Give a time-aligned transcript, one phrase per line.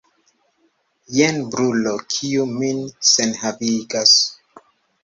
[1.17, 2.81] Jen brulo, kiu min
[3.15, 4.21] senhavigas.